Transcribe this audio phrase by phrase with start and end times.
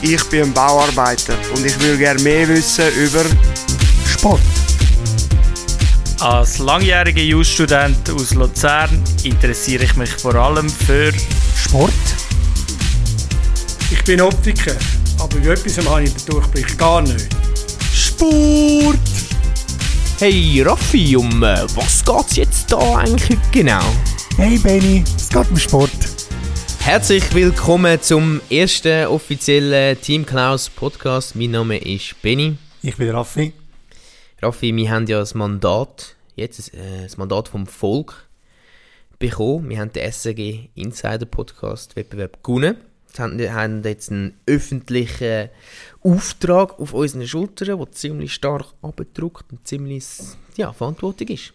[0.00, 3.24] Ich bin ein Bauarbeiter und ich will gerne mehr wissen über
[4.06, 4.40] Sport.
[6.20, 11.12] Als langjähriger Jus-Student aus Luzern interessiere ich mich vor allem für
[11.56, 11.92] Sport.
[13.90, 14.76] Ich bin Optiker,
[15.18, 17.26] aber bei etwas habe ich den Durchblick gar nicht.
[17.92, 18.98] Sport.
[20.20, 23.84] Hey Raffi, um äh, was geht's jetzt da eigentlich genau?
[24.36, 25.90] Hey Benny, es geht um Sport.
[26.88, 31.36] Herzlich willkommen zum ersten offiziellen Team Klaus Podcast.
[31.36, 32.56] Mein Name ist Benny.
[32.80, 33.52] Ich bin Raffi.
[34.40, 38.26] Raffi, wir haben ja das Mandat, jetzt äh, das Mandat vom Volk
[39.18, 39.68] bekommen.
[39.68, 42.78] Wir haben den SRG Insider Podcast Wettbewerb gewonnen.
[43.36, 45.50] Wir haben jetzt einen öffentlichen
[46.00, 50.06] Auftrag auf unseren Schultern, der ziemlich stark abgedruckt und ziemlich
[50.56, 51.52] ja, Verantwortung ist.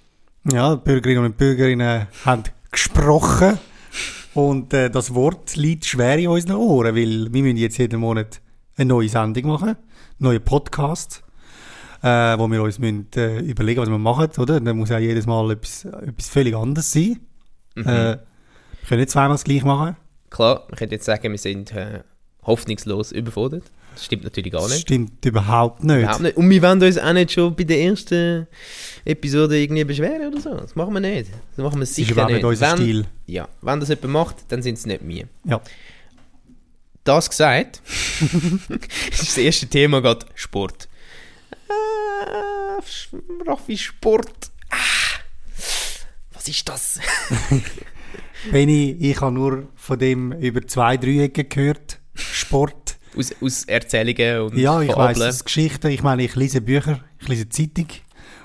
[0.52, 3.58] Ja, die Bürgerinnen und Bürgerinnen haben gesprochen
[4.34, 8.42] und äh, das Wort liegt schwer in unseren Ohren, weil wir müssen jetzt jeden Monat
[8.76, 9.78] eine neue Sendung machen, einen
[10.20, 11.24] neuen Podcast,
[12.02, 14.60] äh, wo wir uns müssen, äh, überlegen, was wir machen, oder?
[14.60, 17.20] Dann muss auch jedes Mal etwas, etwas völlig anderes sein.
[17.76, 17.88] Mhm.
[17.88, 18.18] Äh,
[18.84, 19.96] wir können nicht zweimal das gleiche machen.
[20.30, 22.02] Klar, man könnte jetzt sagen, wir sind äh,
[22.44, 23.64] hoffnungslos überfordert.
[23.94, 24.82] Das stimmt natürlich gar Das nicht.
[24.82, 26.00] stimmt überhaupt nicht.
[26.00, 26.38] Überhaupt nicht.
[26.38, 28.48] Und wir wollen uns auch nicht schon bei der ersten
[29.06, 30.54] Episode irgendwie beschweren oder so.
[30.56, 31.30] Das machen wir nicht.
[31.56, 32.36] Das machen wir Das ist sicher nicht.
[32.36, 33.06] nicht unser wenn, Stil.
[33.28, 35.28] Ja, wenn das jemand macht, dann sind es nicht wir.
[35.46, 35.62] Ja.
[37.04, 37.82] Das gesagt,
[39.12, 40.88] das erste Thema gerade Sport.
[41.68, 44.52] Äh, Raffi, Sport.
[44.70, 44.78] Ah,
[46.34, 47.00] was ist das?
[48.52, 52.00] Benny, ich habe nur von dem über zwei Dreiecken gehört.
[52.16, 52.93] Sport.
[53.18, 55.30] Aus, aus Erzählungen und Ja, ich weiss, Fabeln.
[55.30, 55.88] es Geschichten.
[55.88, 57.88] Ich meine, ich lese Bücher, ich lese Zeitung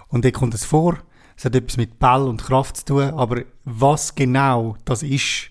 [0.09, 0.99] und da kommt es vor.
[1.37, 5.51] Es hat etwas mit Ball und Kraft zu tun, aber was genau das ist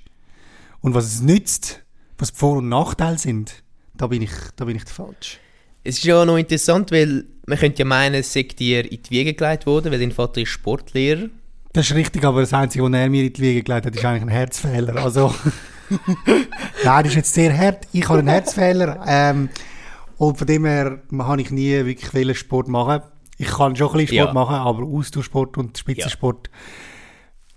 [0.82, 1.84] und was es nützt,
[2.18, 3.64] was die Vor- und Nachteile sind,
[3.96, 5.40] da bin ich, da bin ich falsch.
[5.84, 9.10] Es ist ja noch interessant, weil man könnte ja meinen, es sei dir in die
[9.10, 11.30] Wiege gelegt worden, weil dein Vater ist Sportlehrer.
[11.72, 14.04] Das ist richtig, aber das Einzige, was er mir in die Wiege gelegt hat, ist
[14.04, 14.96] eigentlich ein Herzfehler.
[14.98, 15.34] Also,
[16.84, 17.88] nein, das ist jetzt sehr hart.
[17.94, 19.04] Ich habe einen Herzfehler.
[19.08, 19.50] Ähm,
[20.18, 23.02] und von dem her habe ich nie wirklich viel Sport machen.
[23.38, 24.34] Ich kann schon ein bisschen Sport Ja.
[24.34, 26.50] machen, aber Austauschsport und Spitzensport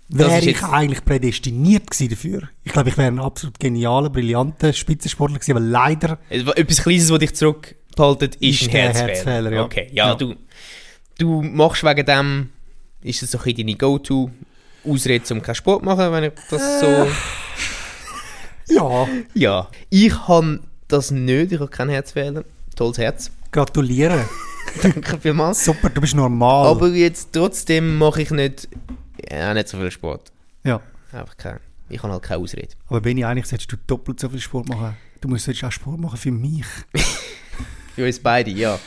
[0.09, 2.49] Das wäre ich eigentlich prädestiniert gewesen dafür.
[2.63, 7.17] Ich glaube, ich wäre ein absolut genialer, brillanter Spitzensportler gewesen, aber leider Etwas Kleines, was
[7.19, 9.07] dich zurückhaltet, ist, Ist Herzfehler.
[9.07, 9.63] Herzfehler, ja.
[9.63, 10.15] Okay, ja, Ja.
[10.15, 10.35] Du,
[11.17, 12.49] du machst wegen dem,
[13.01, 16.79] ist das so ein bisschen deine Go-To-Ausrede, um keinen Sport zu machen, wenn ich das
[16.81, 17.07] so...
[18.73, 22.43] Ja, Ja, ich habe das nicht, ich habe keinen Herzfehler.
[22.75, 23.31] Tolles Herz.
[23.51, 24.25] gratuliere.
[24.81, 25.65] Danke vielmals.
[25.65, 26.67] Super, du bist normal.
[26.67, 28.69] Aber jetzt trotzdem mache ich nicht,
[29.29, 30.31] ja, nicht so viel Sport.
[30.63, 30.81] ja.
[31.13, 31.59] Einfach kein,
[31.89, 32.69] ich habe halt keine Ausrede.
[32.87, 34.95] Aber Benni, eigentlich solltest du doppelt so viel Sport machen.
[35.19, 36.63] Du musst solltest auch Sport machen für mich.
[37.95, 38.79] Für uns beide, ja.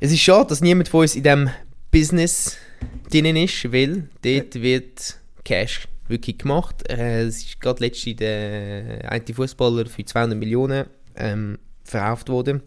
[0.00, 1.50] Es ist schade, dass niemand von uns in diesem
[1.90, 2.56] Business
[3.10, 6.88] drin ist, weil dort wird Cash wirklich gemacht.
[6.88, 10.86] Äh, es ist gerade letztens der eine Fußballer für 200 Millionen
[11.16, 12.62] ähm, verkauft worden.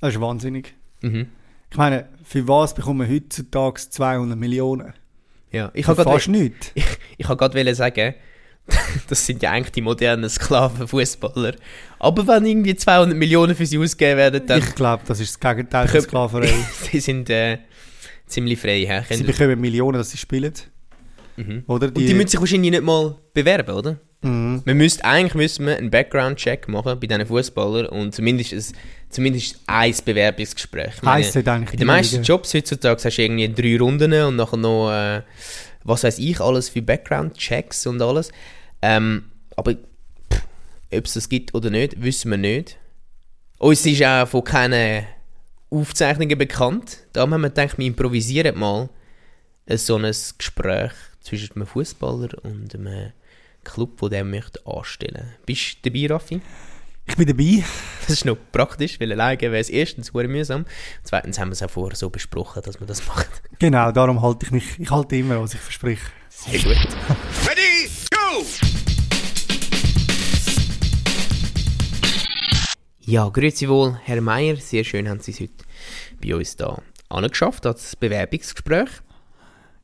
[0.00, 0.74] Das ist wahnsinnig.
[1.02, 1.26] Mhm.
[1.70, 4.94] Ich meine, für was bekommen wir heutzutage 200 Millionen?
[5.52, 6.72] Ja, ich habe fast nichts.
[6.74, 6.84] ich,
[7.18, 8.14] ich habe gerade sagen,
[9.08, 11.54] das sind ja eigentlich die modernen Sklavenfußballer.
[11.98, 15.40] Aber wenn irgendwie 200 Millionen für sie ausgegeben werden, dann Ich glaube, das ist das
[15.40, 16.52] Gegenteil von Sklaverei.
[16.90, 17.58] sie sind äh,
[18.26, 19.04] ziemlich frei.
[19.08, 19.14] He?
[19.14, 20.52] sie bekommen Millionen, dass sie spielen.
[21.40, 21.64] Mhm.
[21.66, 21.86] Oder?
[21.88, 23.98] Und die müssen sich wahrscheinlich nicht mal bewerben, oder?
[24.22, 24.62] Mhm.
[24.64, 28.76] Man müsste, eigentlich müsste man einen Background-Check machen bei diesen Fußballern und zumindest ein,
[29.08, 31.02] zumindest ein Bewerbungsgespräch.
[31.04, 34.36] Heisst das eigentlich bei den meisten die Jobs heutzutage hast du irgendwie drei Runden und
[34.36, 35.22] nachher noch, äh,
[35.84, 38.30] was weiß ich, alles für Background-Checks und alles.
[38.82, 39.24] Ähm,
[39.56, 39.76] aber
[40.92, 42.76] ob es das gibt oder nicht, wissen wir nicht.
[43.58, 45.06] Uns ist auch von keinen
[45.70, 46.98] Aufzeichnungen bekannt.
[47.12, 48.90] Da haben wir gedacht, wir improvisieren mal
[49.76, 53.12] so ein Gespräch zwischen einem Fußballer und einem
[53.64, 55.34] Club, der den möchte anstellen.
[55.46, 56.40] Bist du dabei, Raffi?
[57.06, 57.64] Ich bin dabei.
[58.02, 60.64] Das ist noch praktisch, weil alleine wäre es erstens sehr mühsam.
[61.02, 63.42] Zweitens haben wir es auch vorher so besprochen, dass man das macht.
[63.58, 64.78] Genau, darum halte ich mich.
[64.78, 66.02] Ich halte immer, was ich verspreche.
[66.28, 66.76] Sehr gut.
[67.46, 68.44] Ready, go!
[73.00, 74.56] Ja, grüezi wohl, Herr Meier.
[74.56, 75.64] Sehr schön haben Sie es heute
[76.22, 78.88] bei uns da angeschafft, als Bewerbungsgespräch.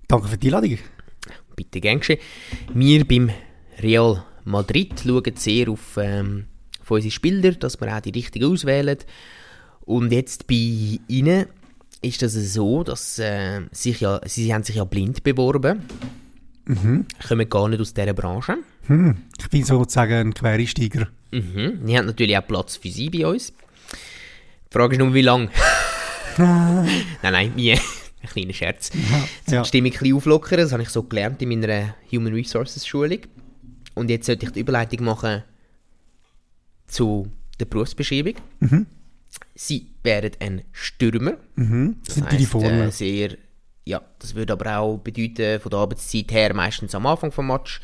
[0.07, 0.79] Danke für die Einladung.
[1.57, 2.21] Bitte gern geschehen.
[2.75, 3.31] Wir beim
[3.81, 6.45] Real Madrid schauen sehr auf, ähm,
[6.81, 8.99] auf unsere Spieler, dass wir auch die richtigen auswählen.
[9.81, 11.47] Und jetzt bei Ihnen
[12.03, 15.83] ist das so, dass äh, sich ja, Sie haben sich ja blind beworben.
[17.27, 18.59] kommen gar nicht aus dieser Branche.
[18.87, 19.17] Hm.
[19.39, 21.09] Ich bin sozusagen ein Quereinsteiger.
[21.31, 21.87] Mhm.
[21.87, 23.53] Die haben natürlich auch Platz für sie bei uns.
[23.53, 25.51] Die Frage ist nur, wie lange?
[26.39, 26.89] nein,
[27.23, 27.79] nein, nie.
[28.27, 28.91] Ein kleiner Scherz.
[29.49, 29.63] Ja.
[29.63, 33.21] Die Stimmung ein bisschen auflockern, das habe ich so gelernt in meiner Human Resources Schulung.
[33.95, 35.43] Und jetzt sollte ich die Überleitung machen
[36.87, 38.35] zu der Berufsbeschreibung.
[39.55, 41.37] Sie wären ein Stürmer.
[41.57, 41.97] Mhm.
[42.05, 42.87] Das sind die, die vorne.
[42.87, 43.37] Äh, sehr,
[43.85, 47.81] ja, das würde aber auch bedeuten, von der Arbeitszeit her meistens am Anfang vom Match.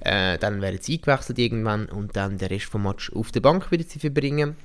[0.00, 3.70] Äh, dann werden sie eingewechselt irgendwann und dann der Rest vom Match auf der Bank
[3.70, 4.56] würden sie verbringen.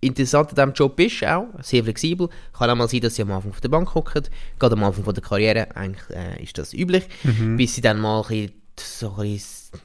[0.00, 2.28] Interessant an diesem Job ist auch, sehr flexibel.
[2.56, 4.22] Kann auch mal sein, dass sie am Anfang auf der Bank hocken.
[4.58, 7.08] Gerade am Anfang von der Karriere, eigentlich äh, ist das üblich.
[7.56, 9.80] Bis sie dann mal ein bisschen, so ein bisschen,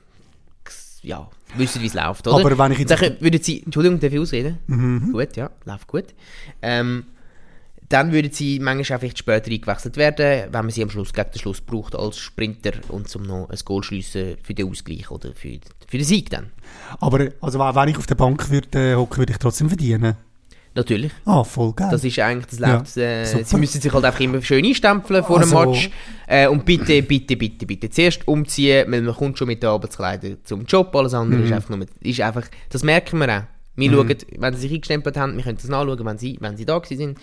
[1.02, 1.28] ja,
[1.58, 2.46] wissen, wie es läuft, oder?
[2.46, 5.12] Aber wenn ich jetzt- Dann würden sie, Entschuldigung, darf ich ausreden?
[5.12, 6.06] Gut, ja, läuft gut.
[6.62, 7.06] Ähm,
[7.94, 11.30] dann würden sie manchmal auch vielleicht später eingewechselt werden, wenn man sie am Schluss gegen
[11.32, 15.30] den Schluss braucht als Sprinter und zum noch ein Goal schliessen für den Ausgleich oder
[15.34, 16.52] für, für den Sieg dann.
[17.00, 20.16] Aber also, wenn ich auf der Bank würde äh, hocken, würde ich trotzdem verdienen.
[20.76, 21.12] Natürlich.
[21.26, 21.90] Ah, voll geil.
[21.92, 25.24] Das ist eigentlich, das Ja, läuft, äh, sie müssen sich halt einfach immer schön einstempeln
[25.24, 25.90] vor Also- dem Match.
[26.26, 30.38] Äh, und bitte, bitte, bitte, bitte zuerst umziehen, weil man kommt schon mit den Arbeitskleidern
[30.44, 31.46] zum Job, alles andere Mhm.
[31.46, 33.44] ist einfach nur, mit, ist einfach, das merken wir auch.
[33.76, 36.66] Wir schauen, wenn sie sich eingestempelt haben, wir können das nachschauen, wenn sie, wenn sie
[36.66, 37.20] da sind.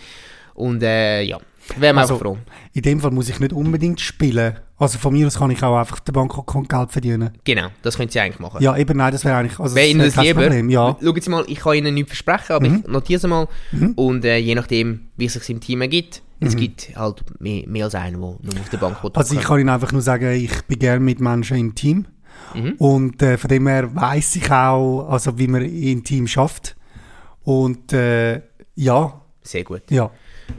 [0.53, 1.37] Und äh, ja,
[1.77, 2.37] wären wir Also, froh.
[2.73, 4.55] In dem Fall muss ich nicht unbedingt spielen.
[4.77, 6.33] Also von mir aus kann ich auch einfach der Bank
[6.67, 7.31] Geld verdienen.
[7.43, 8.63] Genau, das können sie eigentlich machen.
[8.63, 10.41] Ja, eben nein, das wäre eigentlich also Wäre Ihnen wäre das kein lieber?
[10.41, 10.97] Problem, ja.
[10.99, 11.05] Mhm.
[11.05, 13.47] Schauen Sie mal, ich kann Ihnen nichts versprechen, aber ich notiere es mal.
[13.95, 17.85] Und äh, je nachdem, wie es sich im Team ergibt, es gibt halt mehr, mehr
[17.85, 19.11] als einen, der nur auf der Bank Mhm.
[19.13, 22.07] Also ich kann Ihnen einfach nur sagen, ich bin gerne mit Menschen im Team.
[22.55, 22.73] Mhm.
[22.79, 26.75] Und äh, von dem her weiss ich auch, also wie man im Team schafft.
[27.43, 28.41] Und äh,
[28.75, 29.83] ja, Sehr gut.
[29.91, 30.09] ja.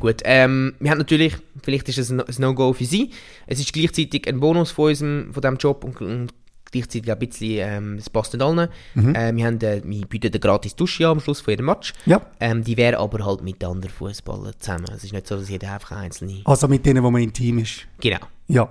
[0.01, 3.11] Gut, ähm, wir haben natürlich, vielleicht ist es ein No-Go für Sie.
[3.47, 6.35] Es ist gleichzeitig ein Bonus von, unserem, von diesem Job und, und
[6.71, 8.69] gleichzeitig ein bisschen, ähm, es passt nicht allen.
[8.97, 11.93] Äh, wir, haben, äh, wir bieten eine gratis Dusche am Schluss von jedem Match.
[12.07, 12.21] Ja.
[12.41, 14.87] Ähm, die wäre aber halt mit den anderen Fußballern zusammen.
[14.95, 16.41] Es ist nicht so, dass jeder einfach einzelne...
[16.45, 17.87] Also mit denen, wo man im Team ist.
[18.01, 18.19] Genau.
[18.49, 18.69] Ja.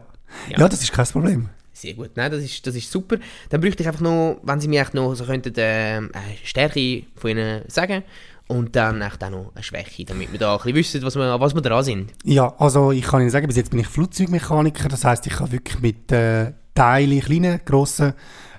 [0.50, 0.60] Ja.
[0.60, 1.50] Ja, das ist kein Problem.
[1.74, 3.18] Sehr gut, nein, das ist, das ist super.
[3.50, 6.12] Dann bräuchte ich einfach noch, wenn Sie mir echt noch so könnten, äh, eine
[6.44, 8.04] Stärke von Ihnen sagen
[8.52, 11.56] und dann auch noch eine Schwäche, damit wir da ein bisschen wissen, was wir, was
[11.56, 12.12] wir dran sind.
[12.26, 14.90] Ja, also ich kann Ihnen sagen, bis jetzt bin ich Flugzeugmechaniker.
[14.90, 18.14] Das heißt, ich kann wirklich mit äh, Teilen, kleinen, grossen,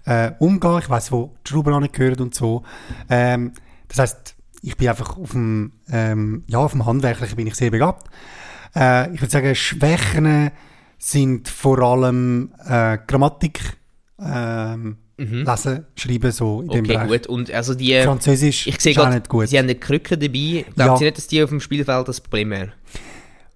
[0.06, 0.79] äh, umgehen.
[0.79, 2.62] Ich weiß, wo die Schrauben angehören und so.
[3.11, 3.53] Ähm,
[3.89, 7.71] das heißt, ich bin einfach auf dem, ähm, ja, auf dem Handwerklichen bin ich sehr
[7.71, 8.09] begabt.
[8.75, 10.53] Äh, ich würde sagen, Schwächen
[10.99, 13.77] sind vor allem äh, Grammatik,
[14.19, 16.85] ähm, Lesen, Schreiben, so in dem Mhm.
[16.85, 17.09] Okay, Bereich.
[17.09, 17.26] gut.
[17.29, 18.00] Und also die...
[18.03, 19.49] Französisch Ich sehe ist auch nicht gut.
[19.49, 20.64] Sie haben eine Krücke dabei.
[20.75, 20.97] Glauben Ja.
[20.97, 22.73] Sie nicht, dass die auf dem Spielfeld das Problem wäre?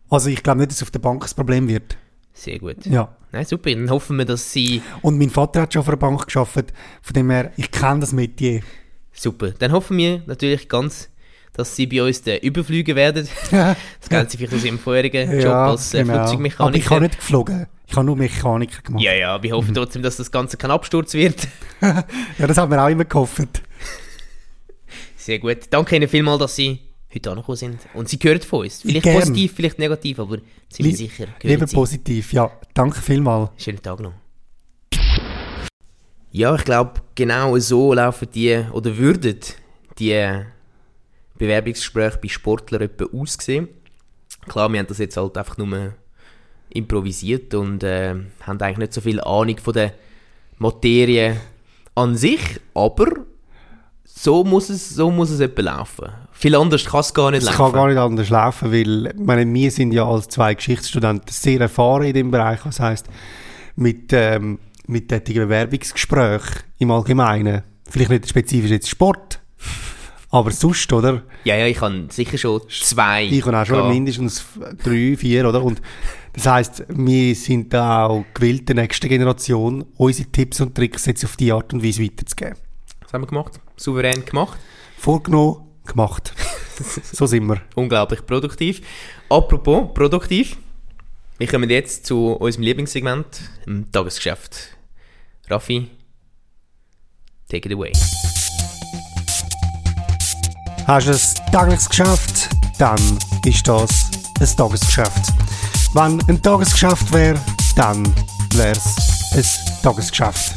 [0.08, 1.96] Also ich glaube nicht, dass auf der Bank das Problem wird.
[2.32, 2.84] Sehr gut.
[2.86, 3.16] Ja.
[3.32, 3.70] Nein, super.
[3.74, 4.82] Dann hoffen wir, dass Sie...
[5.02, 6.72] Und mein Vater hat schon auf einer Bank geschafft.
[7.02, 8.60] Von dem her, ich kenne das Metier.
[9.12, 9.50] Super.
[9.58, 11.08] Dann hoffen wir natürlich ganz,
[11.56, 13.28] dass Sie bei uns der Überflüge werden.
[14.08, 16.14] Das Sie vielleicht aus Ihrem vorherigen Job als äh, genau.
[16.14, 16.90] Aber ich Flugzeugmechaniker.
[16.94, 17.66] habe nicht geflogen.
[17.88, 19.02] Ich habe nur Mechaniker gemacht.
[19.02, 21.48] Ja, ja, wir hoffen trotzdem, dass das Ganze kein Absturz wird.
[21.80, 23.62] Ja, das haben wir auch immer gehofft.
[25.16, 25.58] Sehr gut.
[25.70, 26.78] Danke Ihnen vielmals, dass Sie
[27.14, 27.78] heute angekommen sind.
[27.94, 28.82] Und Sie hören von uns.
[28.82, 29.20] Vielleicht Gern.
[29.20, 30.44] positiv, vielleicht negativ, aber sind
[30.78, 31.26] wir Lie- sicher.
[31.42, 31.74] Lieber Sie.
[31.76, 32.32] positiv.
[32.32, 33.50] Ja, danke vielmals.
[33.56, 34.12] Schönen Tag noch.
[36.30, 39.38] Ja, ich glaube, genau so laufen die, oder würden
[39.98, 40.12] die
[41.38, 43.68] Bewerbungsgespräche bei Sportlern etwa aussehen.
[44.48, 45.94] Klar, wir haben das jetzt halt einfach nur
[46.70, 49.92] improvisiert und äh, haben eigentlich nicht so viel Ahnung von der
[50.58, 51.36] Materie
[51.94, 53.06] an sich, aber
[54.04, 56.08] so muss es, so muss es etwa laufen.
[56.32, 57.58] Viel anders kann es gar nicht Es laufen.
[57.58, 62.04] kann gar nicht anders laufen, weil meine, wir sind ja als zwei Geschichtsstudenten sehr erfahren
[62.04, 62.60] in dem Bereich.
[62.64, 63.06] Das heisst,
[63.74, 69.40] mit, ähm, mit tätigen Bewerbungsgesprächen im Allgemeinen, vielleicht nicht spezifisch jetzt Sport,
[70.36, 71.22] aber sonst, oder?
[71.44, 73.24] Ja, ja, ich habe sicher schon zwei.
[73.24, 73.94] Ich habe auch schon gehabt.
[73.94, 74.44] mindestens
[74.82, 75.62] drei, vier, oder?
[75.62, 75.80] Und
[76.32, 81.24] das heisst, wir sind da auch gewillt, der nächsten Generation unsere Tipps und Tricks jetzt
[81.24, 82.56] auf die Art und Weise weiterzugeben.
[83.02, 83.60] Was haben wir gemacht?
[83.76, 84.58] Souverän gemacht.
[84.98, 86.34] Vorgenommen, gemacht.
[87.12, 87.62] so sind wir.
[87.74, 88.82] Unglaublich produktiv.
[89.28, 90.56] Apropos produktiv,
[91.38, 94.76] wir kommen jetzt zu unserem Lieblingssegment, dem Tagesgeschäft.
[95.48, 95.88] Raffi,
[97.48, 97.92] take it away.
[100.86, 105.32] Hast du ein tägliches Geschäft, dann ist das ein Tagesgeschäft.
[105.94, 107.40] Wenn ein Tagesgeschäft wäre,
[107.74, 108.06] dann
[108.54, 110.54] wäre es ein Tagesgeschäft.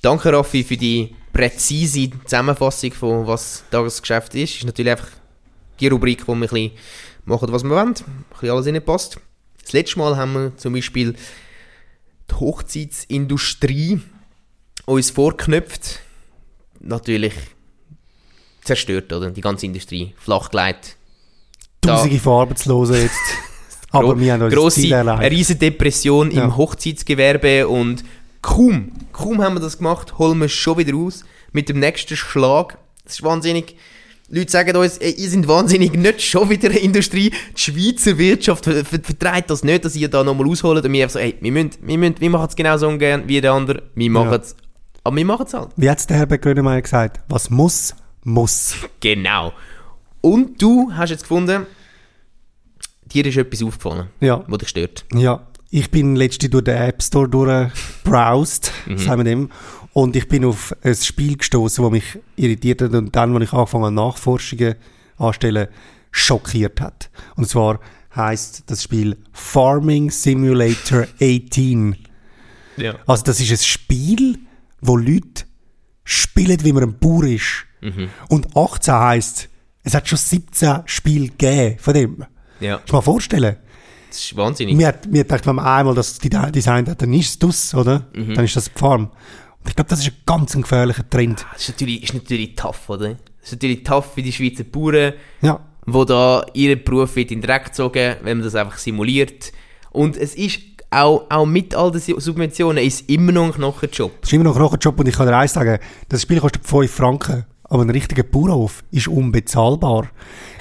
[0.00, 4.56] Danke Raffi für die präzise Zusammenfassung von was Tagesgeschäft ist.
[4.56, 5.10] Ist natürlich einfach
[5.78, 6.70] die Rubrik, wo wir ein
[7.26, 9.20] machen, was wir wollen, ein bisschen alles reinpasst.
[9.62, 11.14] Das letzte Mal haben wir zum Beispiel
[12.30, 14.00] die Hochzeitsindustrie
[14.86, 16.00] uns vorknöpft.
[16.80, 17.34] Natürlich
[18.66, 19.30] zerstört, oder?
[19.30, 20.96] Die ganze Industrie flachgelegt.
[21.80, 23.14] Tausende von Arbeitslosen jetzt.
[23.90, 25.32] Aber Gro- wir haben grosse, Ziel eine erreicht.
[25.32, 26.44] riesige Depression Ja.
[26.44, 28.02] im Hochzeitsgewerbe und
[28.42, 32.16] kaum, kaum haben wir das gemacht, holen wir es schon wieder aus mit dem nächsten
[32.16, 32.78] Schlag.
[33.04, 33.76] Das ist wahnsinnig.
[34.28, 37.30] Leute sagen uns, ey, ihr seid wahnsinnig, nicht schon wieder eine Industrie.
[37.30, 40.84] Die Schweizer Wirtschaft ver ver vertreibt das nicht, dass ihr da nochmal ausholt.
[40.84, 43.40] Und wir einfach so, ey, wir, müssen, wir, müssen, wir machen es genauso ungern wie
[43.40, 43.84] der andere.
[43.94, 44.36] Wir machen Ja.
[44.38, 44.56] es.
[45.04, 45.68] Aber wir machen es halt.
[45.76, 47.20] Wie hat es der Herbert Grönemeyer gesagt?
[47.28, 47.94] Was muss,
[48.26, 48.74] muss.
[49.00, 49.52] Genau.
[50.20, 51.66] Und du hast jetzt gefunden,
[53.06, 54.44] dir ist etwas aufgefallen, Ja.
[54.48, 55.04] was dich stört.
[55.14, 59.50] Ja, ich bin letztens durch den App Store durchgebrowst, sagen wir dem,
[59.92, 63.52] und ich bin auf ein Spiel gestoßen, das mich irritiert hat und dann, als ich
[63.52, 64.74] angefangen habe, Nachforschungen
[65.16, 65.68] anstellen,
[66.10, 67.10] schockiert hat.
[67.36, 67.80] Und zwar
[68.14, 71.96] heißt das Spiel Farming Simulator 18.
[72.76, 72.94] Ja.
[73.06, 74.38] Also das ist ein Spiel,
[74.80, 75.44] wo Leute
[76.04, 77.65] spielen, wie man ein Bauer ist.
[78.28, 79.48] Und 18 heisst,
[79.82, 82.24] es hat schon 17 Spiele gegeben von dem.
[82.60, 83.56] Ja, Kannst du mal vorstellen?
[84.08, 84.74] das ist wahnsinnig.
[84.76, 88.06] Mir hat, mir wenn man einmal das die- designt hat, dann ist es das, oder?
[88.14, 89.04] Dann ist das die Farm.
[89.60, 91.44] Und ich glaube, das ist ein ganz ein gefährlicher Trend.
[91.52, 93.10] Das ist natürlich, ist natürlich tough, oder?
[93.10, 93.18] Das
[93.50, 95.60] ist natürlich tough für die Schweizer Bauern, Ja.
[95.86, 99.52] wo da ihren Beruf wird in den Dreck gezogen, wenn man das einfach simuliert.
[99.90, 104.20] Und es ist auch, auch mit all den Subventionen ist immer noch ein Knochenjob.
[104.20, 105.78] Das ist immer noch ein Knochenjob und ich kann dir eins sagen,
[106.08, 107.44] das Spiel kostet 5 Franken.
[107.68, 110.08] Aber ein richtiger Bauernhof ist unbezahlbar.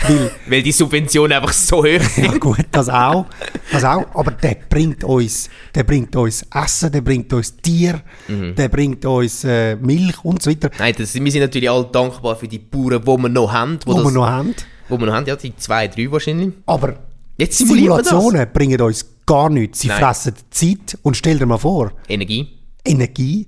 [0.08, 2.26] Weil, Weil die Subventionen einfach so hoch sind.
[2.26, 3.26] ja gut, das auch,
[3.72, 8.70] das auch, aber der bringt uns, der bringt uns Essen, der bringt uns Tier, der
[8.70, 12.48] bringt uns äh, Milch und so weiter, Nein, das, wir sind natürlich alle dankbar für
[12.48, 13.78] die Bauern, die wir noch haben.
[13.86, 14.56] Das, wir noch haben.
[14.90, 16.54] wo wir noch haben, ja, die zwei, drei wahrscheinlich.
[16.66, 16.96] Aber
[17.38, 17.58] Jetzt.
[17.60, 19.82] Simulationen bringen uns gar nichts.
[19.82, 20.00] Sie Nein.
[20.00, 22.48] fressen Zeit und stell dir mal vor, Energie.
[22.84, 23.48] Energie.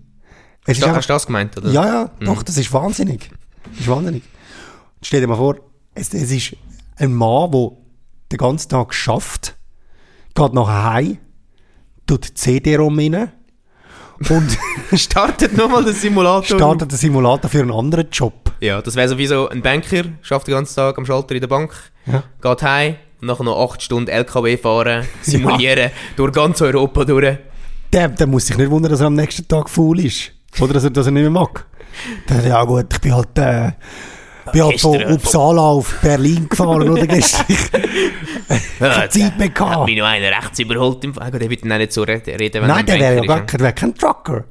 [0.66, 1.72] Es Hast ist du, einfach- hast du das gemeint, oder?
[1.72, 3.30] Ja, ja, doch, das ist wahnsinnig.
[3.72, 4.24] Das ist wahnsinnig.
[5.02, 5.56] Stell dir mal vor,
[5.94, 6.56] es, es ist
[6.98, 7.72] ein Mann, der
[8.32, 9.56] den ganzen Tag schafft,
[10.36, 11.18] geht nachher heim,
[12.06, 13.32] tut die CD-ROM rein
[14.30, 14.58] und
[15.00, 16.58] Startet nochmal den Simulator.
[16.58, 18.52] startet den Simulator für einen anderen Job.
[18.60, 21.74] Ja, das wäre sowieso ein Banker, schafft den ganzen Tag am Schalter in der Bank,
[22.06, 22.24] Ja.
[22.42, 27.38] geht heim und nachher noch 8 Stunden LKW fahren, simulieren, durch ganz Europa durch.
[27.94, 30.32] Der, der muss sich nicht wundern, dass er am nächsten Tag faul ist.
[30.60, 31.66] Oder dass er, dass er nicht mehr mag.
[32.48, 33.72] Ja gut, ich bin halt, äh,
[34.52, 37.46] bin halt von äh, Uppsala auf Berlin gefahren, oder gestern.
[38.80, 39.86] Ja, Zeit mehr Hat gehabt.
[39.88, 41.32] mich noch einer rechts überholt im Fall.
[41.32, 43.60] Der wird dann nicht so re- reden, wenn Nein, er der wäre ja gar kein,
[43.60, 44.46] wär kein Trucker.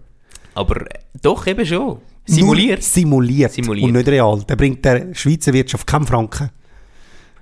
[0.54, 1.98] Aber äh, doch, eben schon.
[2.26, 2.82] Simuliert.
[2.82, 3.52] Simuliert.
[3.52, 3.86] Simuliert.
[3.86, 4.42] Und nicht real.
[4.48, 6.50] Der bringt der Schweizer Wirtschaft keinen Franken.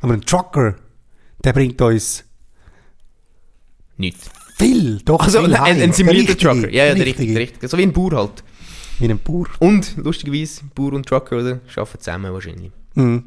[0.03, 0.75] Aber ein Trucker,
[1.43, 2.25] der bringt uns
[3.97, 4.29] Nichts.
[4.59, 5.01] viel.
[5.05, 6.69] Doch, Also viel ein, ein, simulierter Trucker.
[6.71, 7.33] Ja, ja, der richtige.
[7.33, 7.69] der richtige.
[7.69, 8.45] So wie ein Bauer halt.
[8.99, 9.47] Wie ein Bauer.
[9.59, 11.61] Und, lustigerweise, Bauer und Trucker, oder?
[11.77, 12.71] Arbeiten zusammen wahrscheinlich.
[12.95, 13.25] Mhm.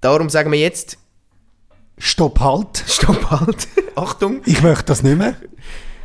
[0.00, 0.98] Darum sagen wir jetzt,
[1.98, 2.84] Stopp, halt.
[2.86, 3.68] stopp halt.
[3.96, 4.40] Achtung.
[4.46, 5.34] Ich möchte das nicht mehr.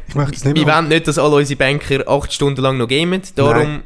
[0.08, 0.75] Ich möchte das nicht Wir mehr.
[0.75, 3.22] wollen nicht, dass alle unsere Banker 8 Stunden lang noch gamen.
[3.36, 3.84] Darum, Nein.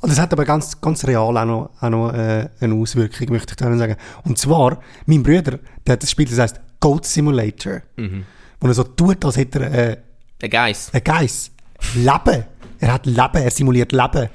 [0.00, 3.56] Das hat aber ganz, ganz real auch noch, auch noch äh, eine Auswirkung, möchte ich
[3.56, 3.96] da sagen.
[4.24, 7.82] Und zwar, mein Bruder, der hat das Spiel, das heißt Goat Simulator.
[7.96, 8.24] Mhm.
[8.58, 9.96] Wo er so tut, als hätte er äh,
[10.40, 10.92] der Geist.
[10.94, 11.52] ein Geist.
[11.94, 12.44] Leben.
[12.82, 14.28] Er hat Leben, er simuliert Leben.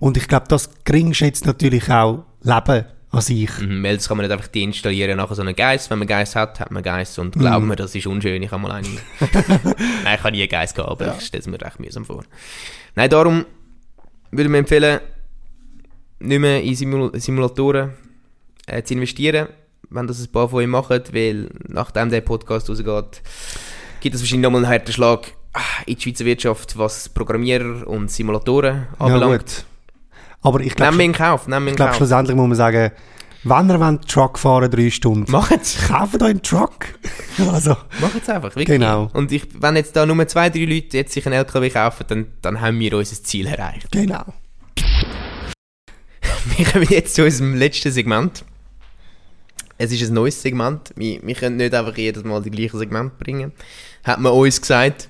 [0.00, 3.56] Und ich glaube, das geringschätzt natürlich auch Leben an sich.
[3.60, 5.88] Mhm, weil das kann man nicht einfach deinstallieren nachher so einen Geist.
[5.88, 7.20] Wenn man Geist hat, hat man Geist.
[7.20, 8.42] Und glauben mir, das ist unschön.
[8.42, 8.88] Ich habe mal einen.
[9.20, 12.24] Nein, ich habe nie einen Geist gehabt, aber ich stelle es mir recht mühsam vor.
[12.96, 13.46] Nein, darum
[14.32, 14.98] würde ich mir empfehlen,
[16.18, 17.92] nicht mehr in Simul Simulatoren
[18.66, 19.46] äh, zu investieren,
[19.88, 23.22] wenn das ein paar von euch machen, weil nachdem der Podcast rausgeht,
[24.00, 25.32] gibt es wahrscheinlich nochmal einen harten Schlag
[25.86, 29.38] in die Schweizer Wirtschaft, was Programmierer und Simulatoren Ja, anbelangt.
[29.44, 29.64] gut.
[30.42, 31.96] Aber ich Nehmen glaube, wir in Kauf, nehmen ich in glaub, Kauf.
[31.98, 32.90] schlussendlich muss man sagen,
[33.44, 35.76] wenn ihr wollt, Truck fahren drei Stunden, Macht's.
[35.88, 36.86] kauft euch einen Truck.
[37.52, 38.66] also, Mach jetzt einfach, wirklich.
[38.66, 39.08] Genau.
[39.12, 42.26] Und ich, wenn jetzt da nur zwei, drei Leute jetzt sich einen LKW kaufen, dann,
[42.40, 43.90] dann haben wir unser Ziel erreicht.
[43.90, 44.24] genau.
[46.56, 48.44] Wir kommen jetzt zu unserem letzten Segment.
[49.78, 50.92] Es ist ein neues Segment.
[50.96, 53.52] Wir, wir können nicht einfach jedes Mal die gleichen Segment bringen.
[54.04, 55.08] Hat man uns gesagt.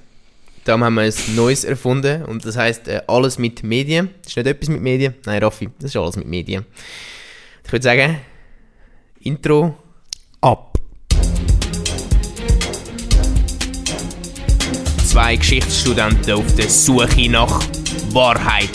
[0.65, 2.25] Darum haben wir ein neues erfunden.
[2.25, 4.11] Und das heisst, äh, alles mit Medien.
[4.23, 5.15] Das ist nicht etwas mit Medien.
[5.27, 6.65] Nein, Raffi, das ist alles mit Medien.
[7.65, 8.19] Ich würde sagen,
[9.21, 9.77] Intro.
[10.41, 10.79] Ab.
[15.05, 17.61] Zwei Geschichtsstudenten auf der Suche nach
[18.13, 18.71] Wahrheit,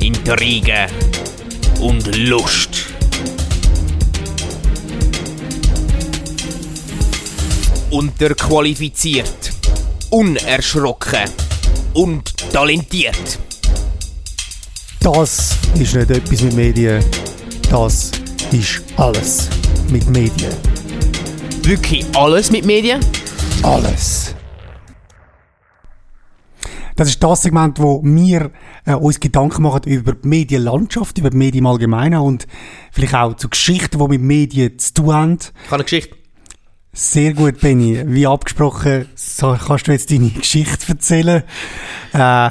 [0.00, 0.88] Intrigen
[1.80, 2.86] und Lust.
[7.90, 9.53] Unterqualifiziert.
[10.14, 11.28] Unerschrocken.
[11.92, 13.36] Und talentiert.
[15.00, 17.04] Das ist nicht etwas mit Medien.
[17.68, 18.12] Das
[18.52, 19.48] ist alles
[19.90, 20.52] mit Medien.
[21.64, 23.00] Wirklich alles mit Medien?
[23.64, 24.36] Alles.
[26.94, 28.52] Das ist das Segment, wo wir
[28.86, 32.46] äh, uns Gedanken machen über die Medienlandschaft, über die Medien im Allgemeinen und
[32.92, 35.38] vielleicht auch zu Geschichten, die mit Medien zu tun haben.
[35.40, 36.23] Ich habe eine Geschichte.
[36.96, 38.00] Sehr gut, Benny.
[38.06, 41.42] Wie abgesprochen, so kannst du jetzt deine Geschichte erzählen.
[42.12, 42.50] Äh,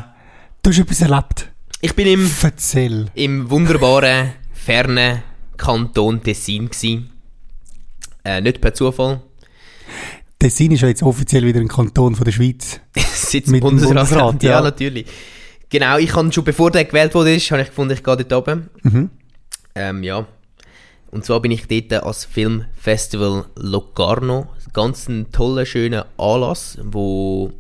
[0.62, 1.50] du hast etwas erlebt.
[1.80, 3.06] Ich bin im, Erzähl.
[3.14, 5.24] im wunderbaren, fernen
[5.56, 7.06] Kanton Tessin gsi.
[8.26, 9.22] Äh, nicht per Zufall.
[10.40, 12.82] Tessin ist ja jetzt offiziell wieder ein Kanton von der Schweiz.
[13.14, 13.96] Sitzt Mit Bundesrat.
[13.96, 14.52] Bundesrat, ja.
[14.52, 14.62] ja.
[14.62, 15.08] natürlich.
[15.70, 18.70] Genau, ich habe schon bevor der gewählt wurde, habe ich gefunden, ich gehe dort oben.
[18.84, 19.10] Mhm.
[19.74, 20.28] Ähm, ja.
[21.14, 24.48] Und zwar bin ich dort als Filmfestival Locarno.
[24.74, 27.52] Ganz ein toller, schöner Anlass, wo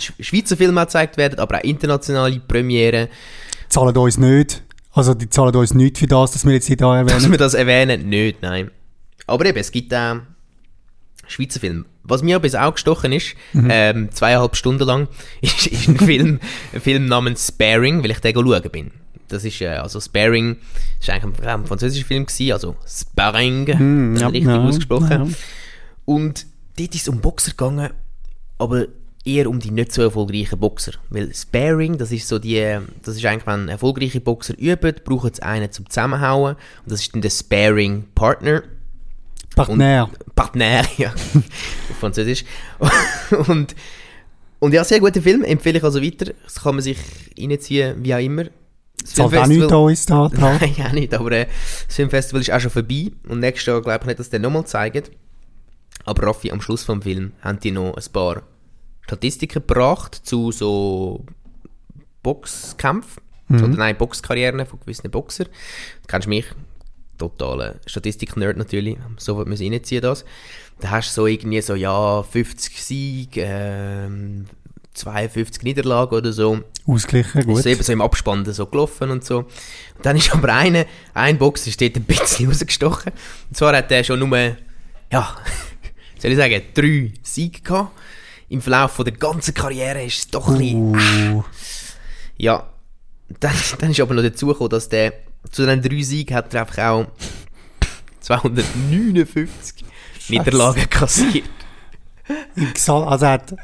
[0.00, 3.08] Sch- Schweizer Filme gezeigt werden, aber auch internationale Premiere.
[3.68, 4.62] Zahlen uns nicht.
[4.92, 7.32] Also, die zahlen uns nicht für das, dass wir jetzt hier da Dass erwähnen.
[7.32, 8.70] wir das erwähnen, nicht, nein.
[9.26, 10.16] Aber eben, es gibt auch
[11.26, 11.84] Schweizer Filme.
[12.04, 15.08] Was mir aber auch gestochen ist, ähm, zweieinhalb Stunden lang,
[15.40, 16.40] ist, ist ein Film,
[16.72, 18.90] ein Film namens Sparing, weil ich den schauen bin.
[19.28, 20.56] Das ist, äh, also Sparing,
[21.00, 25.10] ist eigentlich ein, ein französischer Film gewesen, also Sparring, Hm, ja, richtig ja, ausgesprochen.
[25.10, 25.26] ja.
[26.04, 26.46] Und
[26.78, 27.90] dort ist es um Boxer gegangen,
[28.58, 28.86] aber
[29.24, 30.92] eher um die nicht so erfolgreichen Boxer.
[31.08, 35.42] Weil Sparing, das ist so die, das ist eigentlich, wenn erfolgreiche Boxer üben, brauchen sie
[35.42, 36.56] einen zum Zusammenhauen.
[36.84, 38.62] Und das ist dann der Sparing Partner.
[39.56, 40.10] Partner.
[40.34, 42.44] Partner, ja, auf Französisch.
[43.48, 43.74] und,
[44.58, 46.32] und ja, sehr guter Film, empfehle ich also weiter.
[46.44, 46.98] Das kann man sich
[47.38, 48.44] reinziehen, wie auch immer.
[49.04, 50.58] Das Zahlt auch nichts an uns da dran.
[50.60, 51.46] Nein, auch nicht, aber äh,
[51.86, 54.66] das Filmfestival ist auch schon vorbei und nächstes Jahr glaube ich nicht, dass die nochmal
[54.66, 55.04] zeigen.
[56.06, 58.42] Aber Raffi, am Schluss vom Film haben die noch ein paar
[59.02, 61.24] Statistiken gebracht zu so
[62.22, 63.22] Boxkämpfen.
[63.50, 65.48] Oder nein, Boxkarrieren von gewissen Boxern.
[66.02, 66.46] Du kennst mich,
[67.18, 70.24] totaler Statistik-Nerd natürlich, so wird man es reinziehen das.
[70.80, 74.46] Da hast du so irgendwie so, ja, 50 Siege, ähm,
[74.94, 76.60] 52 Niederlagen oder so.
[76.86, 77.62] Ausgleichen, Ist gut.
[77.62, 79.38] so eben so im Abspann so gelaufen und so.
[79.38, 79.48] Und
[80.02, 83.12] dann ist aber einer, ein Boxer ist dort ein bisschen rausgestochen.
[83.48, 84.56] Und zwar hat er schon nur, ja,
[86.18, 87.90] soll ich sagen, drei Siege gehabt.
[88.48, 91.44] Im Verlauf von der ganzen Karriere ist es doch ein bisschen, Uh,
[92.36, 92.68] ja.
[93.40, 95.12] Dann, dann ist aber noch dazu gekommen, dass der,
[95.50, 97.06] zu den drei Siegen hat er einfach auch
[98.20, 99.84] 259
[100.28, 101.44] Niederlagen kassiert.
[102.86, 103.54] also er hat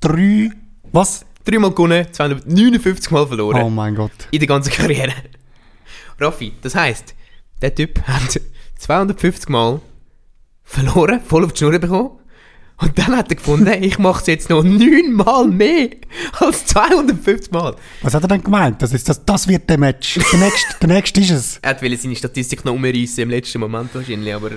[0.00, 0.50] drei,
[0.92, 1.24] was?
[1.44, 3.62] Dreimal gewonnen, 259 Mal verloren.
[3.62, 4.12] Oh mein Gott.
[4.30, 5.12] in der ganzen Karriere.
[6.20, 7.14] Raffi, das heisst,
[7.60, 8.40] der Typ hat
[8.78, 9.80] 250 Mal
[10.62, 12.10] verloren, voll auf die Schnur bekommen.
[12.78, 15.88] Und dann hat er gefunden, ich mache es jetzt noch neunmal mehr
[16.38, 17.74] als 250 Mal.
[18.02, 18.80] Was hat er denn gemeint?
[18.82, 20.18] Das, ist, das, das wird der Match.
[20.32, 21.58] Der nächste, der nächste ist es.
[21.62, 24.50] Er wollte seine Statistik noch umreißen im letzten Moment wahrscheinlich, aber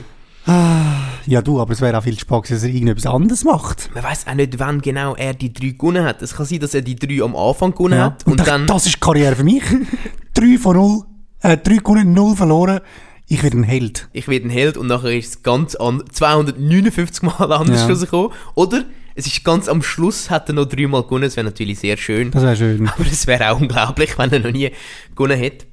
[1.28, 3.90] Ja, du, aber es wäre auch viel Spaß, dass er irgendetwas anderes macht.
[3.94, 6.22] man weiß auch nicht, wann genau er die drei gewonnen hat.
[6.22, 8.06] Es kann sein, dass er die drei am Anfang gewonnen Ja.
[8.06, 8.68] hat und, das, dann...
[8.68, 9.64] das ist die Karriere für mich.
[10.34, 11.02] drei von null,
[11.42, 12.80] äh, drei gewonnen, null verloren.
[13.28, 14.08] Ich werde ein Held.
[14.14, 17.88] ich werde ein Held und nachher ist es ganz an 259 Mal anders Ja.
[17.88, 18.32] rausgekommen.
[18.54, 18.84] Oder
[19.16, 22.30] es ist ganz am Schluss, hat er noch dreimal gewonnen, das wäre natürlich sehr schön.
[22.32, 22.88] Das wäre schön.
[22.88, 24.70] Aber es wäre auch unglaublich, wenn er noch nie
[25.16, 25.66] gewonnen hätte.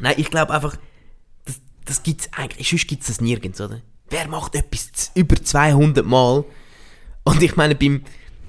[0.00, 0.76] Nein, ich glaube einfach,
[1.44, 3.80] das, das gibt es eigentlich, sonst gibt es das nirgends, oder?
[4.10, 6.44] Wer macht etwas über 200 Mal?
[7.24, 8.02] Und ich meine, beim,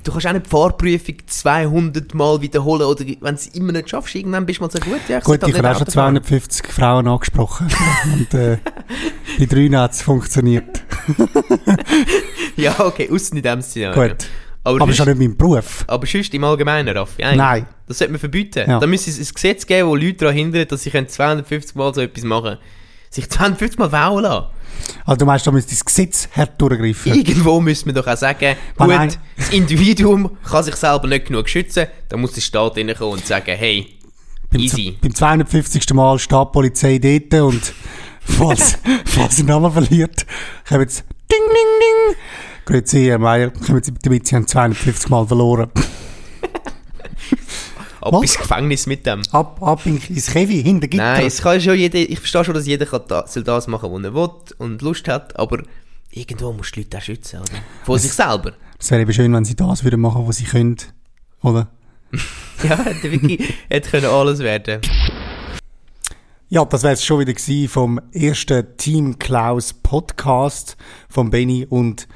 [0.04, 3.90] du kannst auch nicht die Fahrprüfung 200 Mal wiederholen, oder wenn du es immer nicht
[3.90, 5.02] schaffst, irgendwann bist du mal so gut.
[5.10, 6.16] Ja, Gut, sollte ich halt habe auch schon Auto fahren.
[6.24, 7.68] 250 Frauen angesprochen.
[8.14, 8.58] Und äh,
[9.38, 10.84] bei drei hat es funktioniert.
[12.56, 14.10] Ja, okay, außen in dem Szenario.
[14.10, 14.28] Gut.
[14.66, 15.86] Aber, Aber das ist auch nicht mein Beruf.
[15.88, 17.38] aber sonst im Allgemeinen, Raffi, eigentlich.
[17.38, 17.66] Nein.
[17.88, 18.70] Das sollte man verbieten.
[18.70, 18.80] Ja.
[18.80, 21.94] Da müsste es ein Gesetz geben, wo Leute daran hindert, dass sie können 250 Mal
[21.94, 22.58] so etwas machen
[23.10, 24.48] Sich 250 Mal wählen lassen.
[25.06, 27.14] Also du meinst, da müsste das Gesetz hart durchgreifen.
[27.14, 29.14] Irgendwo müssen wir doch auch sagen, gut, nein.
[29.38, 33.56] das Individuum kann sich selber nicht genug schützen, da muss der Staat reinkommen und sagen,
[33.58, 33.88] hey,
[34.52, 34.98] Beim, easy.
[35.00, 35.94] beim 250.
[35.94, 37.74] Mal steht die Polizei dort und
[38.22, 40.26] falls, falls sie nochmal verliert,
[40.68, 42.16] kommen sie Ding, Ding, Ding.
[42.66, 45.70] Grüezi, Herr Meier, kommen sie damit, sie haben 250 Mal verloren.
[48.02, 48.22] ab Was?
[48.22, 49.22] ins Gefängnis mit dem.
[49.32, 51.04] Ab, ab in- ins Kevi, hinter Gitter.
[51.04, 53.92] Nein, es kann schon jeder, ich verstehe schon, dass jeder kann da, soll das machen,
[53.92, 55.64] was er will und Lust hat, aber
[56.12, 57.60] irgendwo muss die Leute auch schützen, oder?
[57.84, 58.54] Vor sich selber.
[58.80, 60.78] Es wäre eben schön, wenn sie das würden machen, was sie können.
[61.42, 61.68] Oder?
[62.64, 64.82] Ja, hätte wirklich, hätte können alles werden.
[66.50, 70.76] Ja, das wäre es schon wieder gewesen vom ersten Team Klaus Podcast
[71.08, 72.08] von Benny und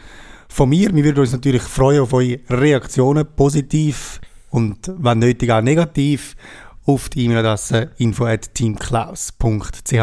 [0.50, 0.94] von mir.
[0.94, 4.20] Wir würden uns natürlich freuen auf eure Reaktionen, positiv
[4.54, 6.36] und wenn nötig auch negativ,
[6.86, 9.96] auf die E-Mail-Adresse info.teamklaus.ch.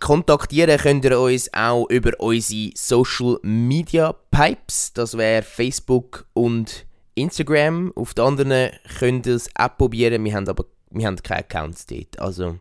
[0.00, 4.94] Kontaktieren könnt ihr uns auch über unsere Social Media Pipes.
[4.94, 7.92] Das wäre Facebook und Instagram.
[7.94, 10.24] Auf den anderen könnt ihr es auch probieren.
[10.24, 12.18] Wir haben aber wir haben keine Accounts dort.
[12.18, 12.58] Also,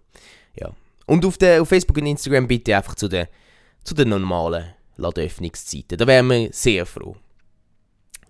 [0.60, 0.72] ja.
[1.06, 3.28] Und auf, der, auf Facebook und Instagram bitte einfach zu den,
[3.86, 5.98] zu den normalen Ladenöffnungszeiten.
[5.98, 7.15] Da wären wir sehr froh.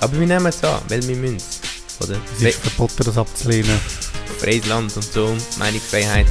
[0.00, 1.42] Aber wir nehmen es an, weil wir müssen
[2.00, 2.16] Oder?
[2.36, 3.78] Es ist verboten, das abzulehnen.
[4.38, 6.26] Freies Land und so, Meinungsfreiheit.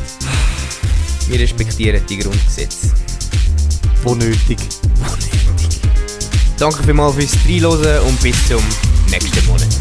[1.27, 2.93] Wir respektieren die Grundgesetze.
[4.03, 4.57] Wo nötig.
[6.57, 8.63] Danke vielmals fürs Reinhören und bis zum
[9.11, 9.76] nächsten Monat.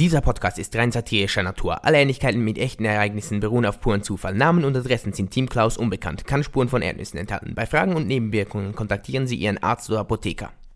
[0.00, 1.84] Dieser Podcast ist rein satirischer Natur.
[1.84, 4.32] Alle Ähnlichkeiten mit echten Ereignissen beruhen auf puren Zufall.
[4.32, 6.26] Namen und Adressen sind Team Klaus unbekannt.
[6.26, 7.54] Kann Spuren von Erdnüssen enthalten.
[7.54, 10.52] Bei Fragen und Nebenwirkungen kontaktieren Sie Ihren Arzt oder Apotheker.